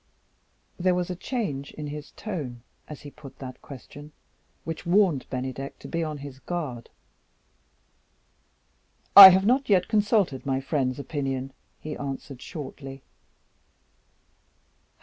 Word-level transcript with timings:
There 0.79 0.95
was 0.95 1.11
a 1.11 1.15
change 1.15 1.73
in 1.73 1.85
his 1.85 2.09
tone, 2.13 2.63
as 2.87 3.01
he 3.01 3.11
put 3.11 3.37
that 3.37 3.61
question 3.61 4.13
which 4.63 4.83
warned 4.83 5.29
Bennydeck 5.29 5.77
to 5.77 5.87
be 5.87 6.03
on 6.03 6.17
his 6.17 6.39
guard. 6.39 6.89
"I 9.15 9.29
have 9.29 9.45
not 9.45 9.69
yet 9.69 9.87
consulted 9.87 10.43
my 10.43 10.59
friend's 10.59 10.97
opinion," 10.97 11.53
he 11.79 11.95
answered, 11.95 12.41
shortly. 12.41 13.03